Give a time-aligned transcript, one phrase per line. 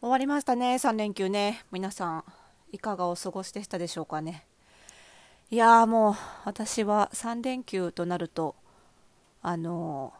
[0.00, 0.76] 終わりましたね。
[0.76, 1.64] 3連休ね。
[1.72, 2.24] 皆さん
[2.70, 4.46] いかがお過ごしでしたでしょうかね。
[5.50, 8.54] いやーもう私は3連休となると
[9.42, 10.12] あの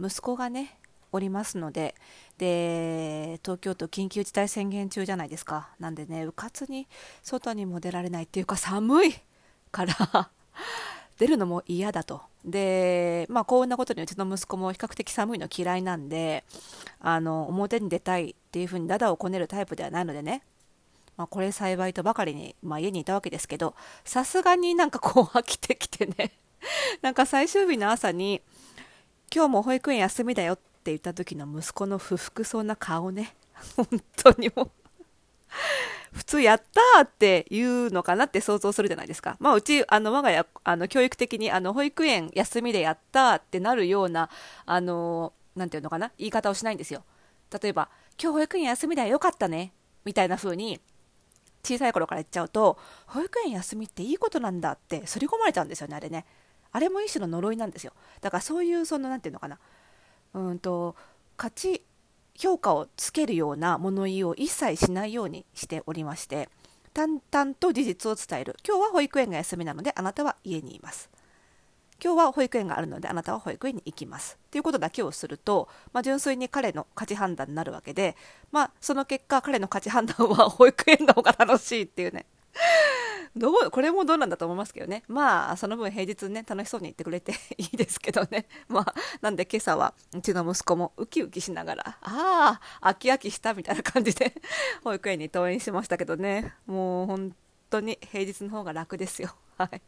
[0.00, 0.78] ー、息子がね
[1.12, 1.94] おりますので
[2.38, 5.68] で東京都緊急事態宣言中じゃないですか。
[5.78, 6.88] なんでねうかつに
[7.22, 9.14] 外にも出られないっていうか寒い
[9.70, 10.30] から
[11.18, 12.22] 出るのも嫌だと。
[12.46, 16.44] で、まあ、幸運なことにうちの息子も比較的寒いの嫌いなんで、
[17.00, 20.42] あの、表に出たいっていうふうにダダをこねるタイプではないのでね、
[21.16, 26.32] まあ、これ幸いとばかりに、まあ、家にいたわけですけど、さすがになんかこう飽きてきてね、
[27.00, 28.42] なんか最終日の朝に、
[29.32, 33.36] 今日も保育園休みだよって言った時の息子の不服そうな顔ね、
[33.76, 34.70] 本当にもう
[36.14, 39.36] 普通やったーって言うのかなって想像するじゃないですか。
[39.38, 44.28] まあ、うち、あの、我が家、あの、教育的に、あの、保育園休みでやったーってなるような、
[44.66, 47.04] あの、なんていうのかな、言い方をしないんですよ。
[47.62, 47.88] 例えば、
[48.20, 49.72] 今日保育園休みだよ、よかったね、
[50.04, 50.80] みたいな風に、
[51.64, 56.24] 小さい頃から言っちゃうと、保育園休みっていいことなんだって刷り込まれちゃうんですよね、あれね。
[56.72, 57.92] あれも一種の呪いなんですよ。
[58.20, 59.58] だからそういう、その、なんていうのかな、
[60.34, 60.96] うんと、
[61.36, 61.82] 価値
[62.38, 66.48] 評価をつけるような物言いを一切しないようにしておりまして
[66.94, 71.10] 淡々と事実を伝える今日は保育園が休みなのであなたは家にいます
[72.02, 74.38] 今日は保育園があるのであなたは保育園に行きます。
[74.50, 78.16] ということだけをすると、まあ、純粋に彼の価値判断になるわけで、
[78.52, 82.26] まあ、その結果彼の価値判断は保育園の方が楽しいっていうね。
[83.36, 85.02] どうこれもどうなんだと思いますけどね。
[85.08, 88.46] まあその分平日ね楽しそうに言ってくれていいですけどね。
[88.68, 94.34] まあなんで今朝はうちの息子もウキウキしながらああ飽き飽きしたみたいな感じで
[94.84, 96.54] 保育園に登園しましたけどね。
[96.66, 97.34] もう本
[97.70, 99.34] 当に平日の方が楽ですよ。
[99.58, 99.82] はい。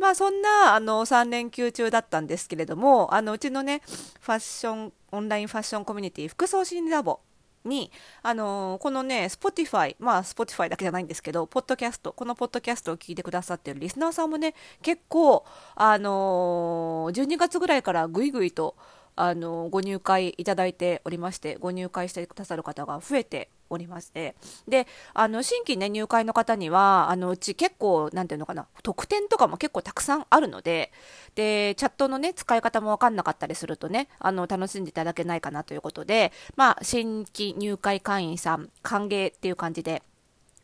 [0.00, 3.82] まあそんなあの3連休中だったんですけれどもあのうちのね
[4.20, 7.20] ファッションオンラインファッションコミュニティ服装心理ラボ
[7.64, 7.90] に、
[8.22, 18.76] あの、このね、Spotify、まあ Spotify だけじゃないんですけど、ポッドキャスト、このポッドキャストを聞いてくださってるリスナーさんもね、結構、あのー、12月ぐらいからぐいぐいと、
[19.20, 24.34] あのご入会いただいておりましてご入会してくださる方が増えておりまして。
[24.66, 30.90] であの新規、ね、入会の方にはあのうち結構なんていうのかな特典とかも結構たくさんあるので
[31.34, 40.02] でチャットの、ね、使い方も分かんなかったりするとねあの楽しんでいただけないかなということで、まあ、新規入会会員さん歓迎っていう感じで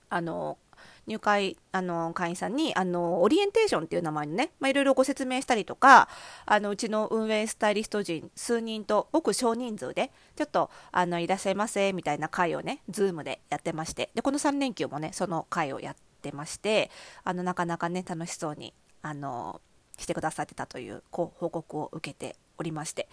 [0.08, 0.56] あの
[1.06, 6.08] 入会あの会員さんにあのオリエンテーションっていう名前のね、まあ、いろいろご説明したりとか
[6.44, 16.90] あのうちの運営スタイリスト陣数人とごく少人数でちょっとあのいらっしゃいませみたいな会をね Zoom でやってましてでこの3連休もねその会をやってまして
[17.24, 19.60] あのなかなかね楽しそうにあの
[19.98, 23.08] してくださってたという報告を受けておりまして。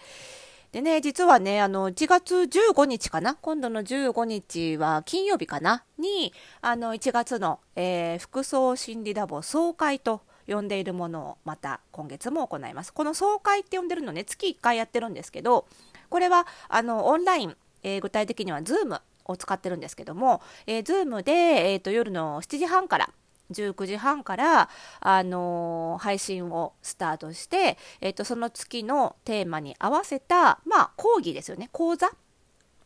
[0.74, 3.36] でね、実はね、あの、1月15日かな？
[3.36, 5.84] 今度の15日は金曜日かな？
[6.00, 12.92] に、あの、1月の、えー、服装心理ラボ総会と呼んでいるものをまた今月も行います。
[12.92, 15.66] この総会って呼んでるのね、月1回やってるんですけど、
[16.10, 21.30] これは、あの、オンライン、えー、具体的には Zoom を使ってるんですけども、えー、Zoom で、
[21.70, 23.10] えーと夜の7時半から
[23.54, 24.68] 19時半から、
[25.00, 31.68] あのー、配信をスタートして、えーと、その月のテーマに合わせた、まあ、講義ですよね。
[31.72, 32.10] 講座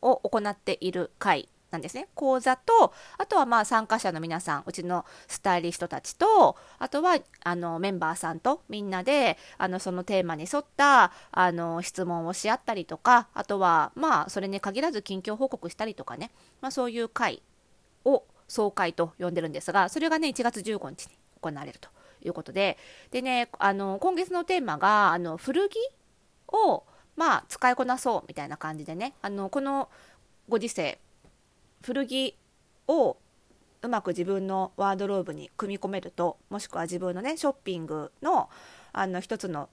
[0.01, 2.09] を行っている回なんですね。
[2.15, 16.31] 講座とあとはまあ参加者の皆さんうちのスタイリストたちとあとはあのメンバーさんとみんなであのそのテーマに沿ったあの質問をし合ったりとかあとはまあそれに限らず近況報告したりとかね、
[16.62, 17.43] まあ、そういう会
[18.05, 21.89] を総会と呼んでるんですが、それがね、1月15日に行われると
[22.25, 22.79] いうことで、
[23.11, 25.77] でね、あの、今月のテーマが、あの、古着
[26.49, 26.85] を、
[27.17, 29.89] まあ、使いこなそうみたいな感じでね、あの、この
[30.49, 30.99] ご時世、
[31.83, 32.37] 古着
[32.89, 33.17] を
[33.83, 38.49] うまく自分のワードローブに組み込めると、もしくは自分のね、ショッピングの、
[38.93, 39.69] あの、一つの、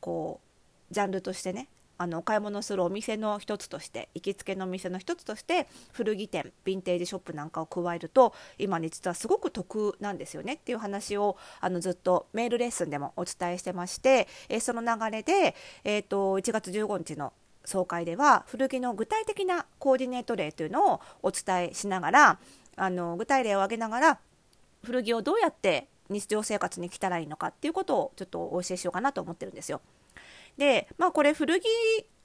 [0.00, 0.40] こ
[0.90, 15.54] う、ジャンルとしてね、あのお買い物するお店の一つとして行きつけのお店の一つとして古着店ヴィンテージショップなんかを加えると今ね実はすごく得なんですよねっていう話をあのずっとメールレッスンでもお伝えしてまして、えー、その流れで、
[15.84, 17.32] えーと、1月15日の
[17.64, 22.38] 総会では古着の具体的なコーディネート例というのをお伝えしながら
[22.76, 24.18] あの具体例を挙げながら
[24.84, 29.80] 古着をどうやって日常生活に着たらいいのかっていうことをちょっとお教えしようかなと思ってるんですよ。
[30.56, 31.64] で、まあ、これ古着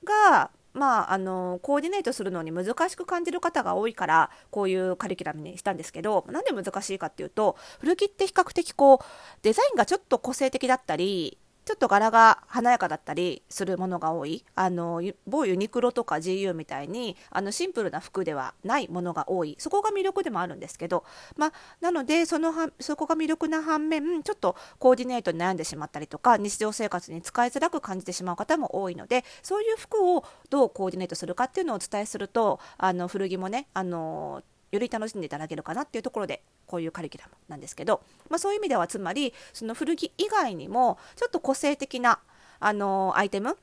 [0.03, 8.99] がまあ、あのコーディネートするのに難しく感じる方が多いからこういうカリキュラムにしたんですけどなんで難しいかっていうと古着って比較的こう
[9.41, 11.37] デザインがちょっと個性的だったり
[11.71, 14.43] ちょっと柄が華やかだったりするものが多い。
[14.55, 19.55] あの某ユニクロとか GU みたいにあのシンプルな服ではないものが多い。
[19.57, 21.05] そこが魅力でもあるんですけど、
[21.37, 42.19] ま、なのでそのはそこが魅力な反面ちょっとコーディネートに悩んでしまったりとか日常生活に使いづらく感じてしまう方も多いのでそういう服をどうコーディネートするかっていうのをお伝えするとあの古着もねあのより楽しんでいただけるかなっていうところでこういうカリキュラムなんですけど、まあ、そういう意味ではつまりその古着以外にもちょっと個性的な
[42.59, 43.57] あのアイテム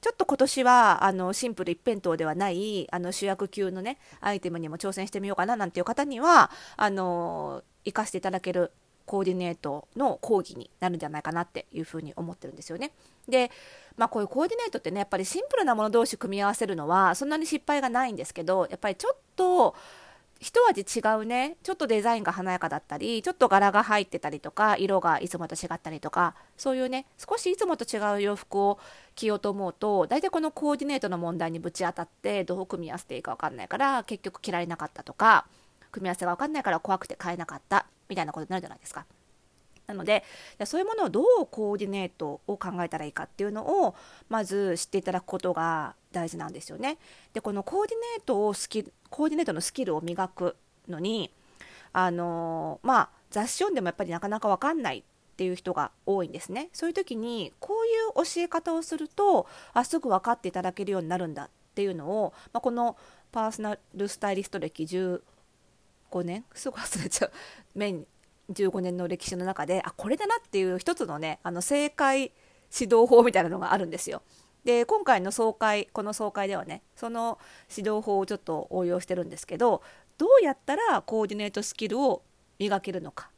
[0.00, 8.70] ちょっと今年はあのシンプル一辺倒ではないあの主役級のねアイテムにも挑戦してみようかななんていう方にはあの活かしていただける
[9.06, 12.90] コーディネートの講義になるんじゃないかなっていうふうに思ってるんですよね。
[13.28, 13.50] で、
[13.96, 19.74] まあ、こういうコーディネートってねやっぱりシンプルなもの同士組み合わせるのはそんなに失敗がないんですけどやっぱりちょっと
[20.44, 28.78] 一味違うねちょっとデザインが華やかだったりちょっと柄が入ってたりとか色がいつもと違ったりとかそういうね少しいつもと違う洋服を
[29.14, 35.46] 着ようと思うと大体このコーディネートの問題にぶち当たってどう組み合わせていいか分かんないから結局着られなかったとか
[35.90, 39.06] 組み合わせが分かんないから怖くて買えなかったみたいなことになるじゃないですか。
[39.86, 40.24] なので
[40.64, 43.94] そういうものをどうコーディネートを考えたらいいかっていうのを
[44.28, 46.96] まず知っていただくことが大事なんですよね。
[47.34, 50.56] でこのコーディネートをスキコーディネートのスキルを磨く
[50.88, 51.30] のに
[51.92, 56.70] あのまあ雑誌読んでもやっぱりなかなか分かんないっていう人が多いんですね。
[56.72, 62.96] そういう時にこういう教え方をするとあすぐ分かっていただけるようになるんだっていうのを、まあ、この
[63.32, 65.20] パーソナルスタイリスト歴15
[66.22, 67.32] 年すぐ忘れちゃう
[67.74, 68.06] 面
[68.52, 72.30] 15年の歴史の中であこれだなっていう一つのねあの正解
[72.72, 74.22] 指導法みたいなのがあるんですよ。
[74.64, 77.38] で今回の総会この総会ではねその
[77.74, 79.82] 指導法をちょっと応用してるんですけど
[80.16, 82.22] どうやったらコーディネートスキルを
[82.58, 83.30] 磨けるのか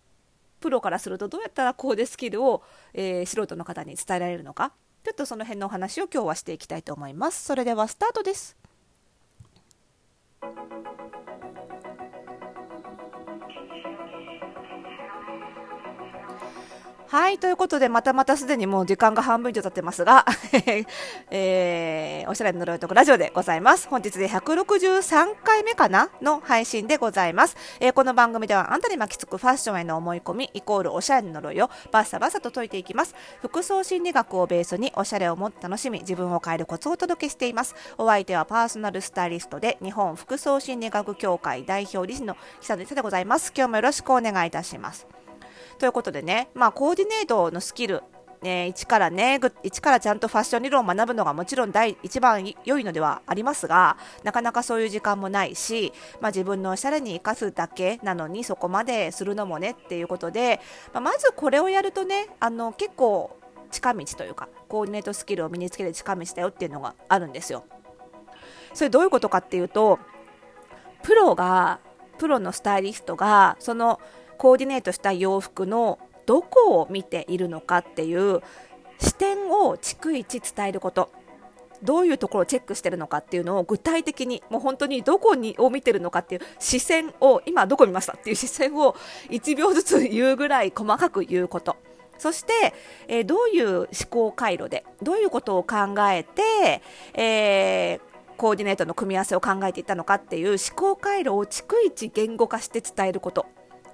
[0.60, 2.62] プロからするとどうやったらコーデスキルを、
[2.94, 4.72] えー、素人の方に伝えられるのか
[5.06, 7.44] ちょっとその辺のお話を今日はしていきたいと思います。
[7.44, 8.56] それではスタートです。
[17.16, 20.26] はい、ということで、またまたすでにもう時間が半分以上経ってますが、
[21.32, 23.88] えー、おしゃれの呪いとこラジオでございます。
[23.88, 27.56] 本日で163回目かなの配信でございます。
[27.80, 33.14] えー、この番組ではあんたに巻きつくファッションへの思い込み、イコールおしゃれの呪いをバッサバサと解いていきます。
[33.40, 37.74] 服装心理学をベースにおしゃれをもっと楽しみ、自分を変えるコツをお届けしています。
[37.96, 43.54] お相手はパーソナルスタイリストで日本服装心理学協会代表理事の久野でございます。
[43.56, 45.06] 今日もよろしくお願いいたします。
[45.78, 48.02] ということでね、まあ、コーディネートのスキル、
[48.42, 60.60] ね、一からね、一からちゃんとファッション理論を学ぶのがもちろん第一番良いのではありますが、なかなかそういう時間もないし、まあ、自分のおしゃれに生かすだけなのにそこまでするのもねっていうことで、
[60.92, 63.38] まあ、まずこれをやるとね、あの結構
[63.70, 67.64] 近道というか、コーディネートスキルを身につける近道だよっていうのがあるんですよ。
[68.72, 69.98] それどういうことかっていうと、
[71.02, 71.80] プロが、
[72.18, 74.00] プロのスタイリストが、その
[74.38, 78.42] コーディネートした洋服のどこを見ているのかっていう
[78.98, 81.10] 視点を逐一伝えること。
[81.82, 88.96] どういうところをチェックしてるのかっていうのを具体的にもう本当にどこにを見てるのかっていう視線を今どこ見ましたっていう視線を
[89.28, 91.76] 1秒ずつ言うぐらい細かく言うこと。
[92.18, 92.74] そして、
[93.08, 96.80] えー、どういう思考回路でどういうことを考えて、
[97.12, 98.00] えー、
[98.38, 103.46] コーディネートの組み合わせを考えていったのかっていう思考回路を逐一言語化して伝えること。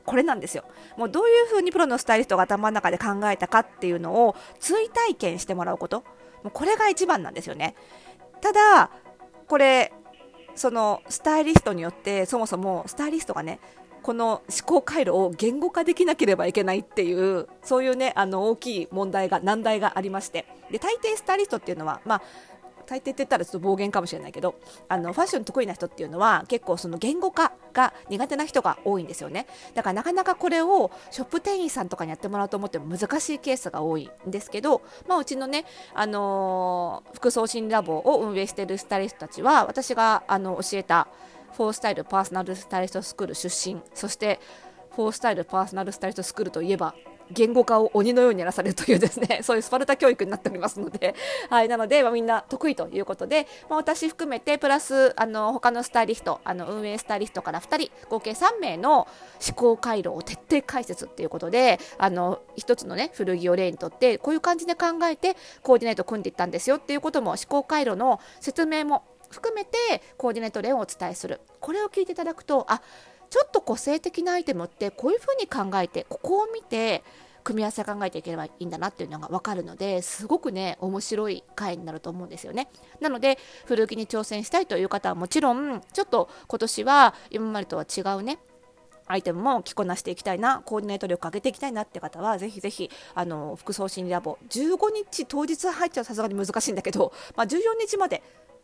[0.04, 0.64] これなんですよ。
[0.96, 6.00] もうどういうふうにプロのスタイリストが頭の中で考えたかっていうのを追体験してもらうこと。
[6.42, 7.74] もうこれが一番なんですよね。
[8.40, 8.90] ただ
[9.46, 9.92] これ
[10.54, 13.60] そのスタイリストによってそもそもスタイリストがね
[14.02, 20.46] この思考回路を言語化できなければいけないっていうそういうねあの大きい問題が難題がありまして。
[20.70, 22.22] で大抵スタイリストっていうのは、まあ、
[22.86, 24.56] 大抵って言ったらちょっと暴言かもしれないけど
[24.88, 29.46] あのファッション得意な人っていうのは結構その言語化が苦手な人が多いんですよね。
[29.74, 35.64] だからなかなかこれをショップ店員さんとかにやってもらおうと思っても難しいケースが多いんですけど、まあ、うちのね、
[35.94, 41.08] あのー、服装診ラボを運営しているスタイリストたちは私があの教えた
[41.52, 44.40] フォースタイルパーソナルスタイリストスクール出身そして
[44.94, 46.94] フォースタイルパーソナルスタイリストスクールといえば
[47.32, 51.14] 言語化を鬼のようにやらされるというですね そういうスパルタ教育になっておりますので、
[51.50, 59.08] はい、なので、まあ、みんな得意ということで、まあ、私含めてプラスあの他のスタイリストあの運営スタイリストから2人合計3名の
[59.46, 71.40] 思考回路を徹底解説ということであの1つの、ね、古着を例にとってこういう感じで考えてコーディネート組んでいったんですよっていうことも思考回路の説明も含めてコーディネート例をお伝えする。
[71.60, 72.82] これを聞いていただくとあ
[73.32, 77.02] ちょっと個性的なアイテムってこういうふうに考えてここを見て
[77.42, 82.68] 組み合わせ考えていければいいんだなっていうのが分かるのですごくね面白い回になると思うんですよね。
[83.00, 88.38] なので古着に挑戦したいという方はもちろんちょっと今年は今までとは違うね
[89.06, 98.22] アイテムも着こなしていきたいなコーディネート力上げていきたいなって方はぜひぜひあの服装心理ラボ15日当日入っちゃうさすがに難しいんだけど、まあ、14日まで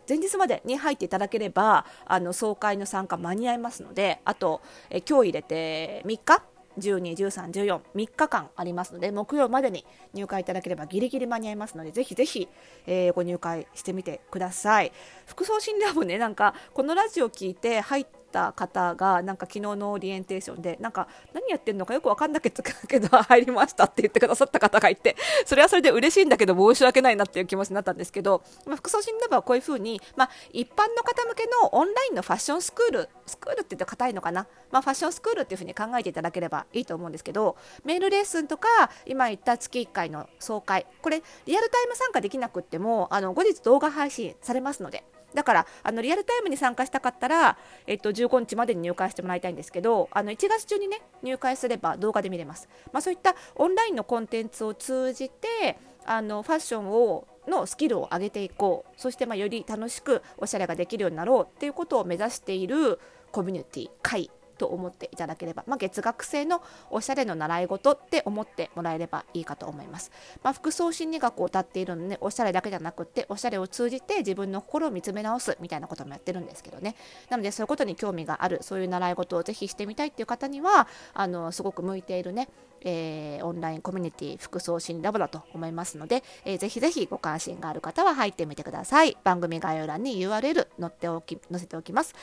[0.08, 6.42] 前日までに入っていただければあの総会の参加間に合いますのであとえ今日入れて3日
[6.78, 12.48] 12、13、14、3日間ありますので、木曜までに入会いただければギリギリ間に合いますので、ぜひぜひ、
[12.86, 14.92] えー、ご入会してみてください。
[15.26, 25.16] 服装診療もね、なんか、このラジオ聞いて入っった方がなんか昨日のオリエンテーションでなんか何やってんのかよく分かんなけど入りましたって言ってくださった方がいて
[25.46, 38.68] それはそれで嬉しいんだけど申し訳ないなっていう気持ちになったんですけど、まあ、服装診断部はこういうふうに、まあ、一般の方向けのオンラインのファッションスクールスクールって言うと硬いのかな、まあ、ファッションスクールっていうふうに考えていただければいいと思うんですけどメールレッスンとか
[39.06, 45.04] 今言った月1回の総会これリアルタイム参加できなくってもあの後日動画配信されますので
[45.34, 59.00] だからあのリアルタイムに参加したかったら、えっと、15日までに入会してもらいたいんですけどあの1月中にね入会すれば動画で見れます、まあ、そういったオンラインのコンテンツを通じてあのファッションをのスキルを上げていこう。
[59.00, 63.00] そしてまより楽しくおしゃれができるようになろうっていうことを目指している
[63.32, 64.30] コミュニティ会。
[64.58, 70.10] と思っていただければ、まあ、月額制のおしゃれの習い事って思ってもらえればいいかと思います。
[70.42, 76.96] まあ、服装心理学を歌っているので、おしゃれだけじゃなくて、おしゃれを通じて自分の心を見つめ直すみたいなこともやってるんですけどね。
[77.30, 82.48] なので、そういうことに興味がある、そういう習い事をぜひしてみたいっていう方には、あのすごく向いているね、
[82.82, 89.16] えー、オンラインコミュニティ服装心ラボだと思いますので、えー、ぜひぜひご関心がある方は入ってみてください。
[89.24, 92.14] 番組概要欄に URL 載っておき載せておきます。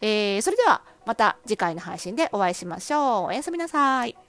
[0.00, 3.24] えー、それではまた次回の配信でお会いしましょう。
[3.26, 4.27] おやすみなさい。